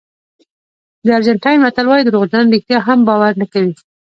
د 1.05 1.07
ارجنټاین 1.17 1.57
متل 1.61 1.85
وایي 1.87 2.03
دروغجن 2.05 2.45
رښتیا 2.53 2.79
هم 2.87 2.99
باور 3.07 3.33
نه 3.41 3.45
کوي. 3.53 3.73